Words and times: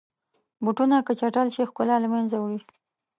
بوټونه 0.63 0.97
که 1.05 1.13
چټل 1.19 1.47
شي، 1.55 1.63
ښکلا 1.69 1.95
له 2.03 2.07
منځه 2.13 2.35
وړي. 2.39 2.59